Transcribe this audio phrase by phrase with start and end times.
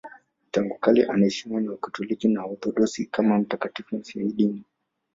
[0.51, 4.63] Tangu kale anaheshimiwa na Wakatoliki na Waorthodoksi kama mtakatifu mfiadini.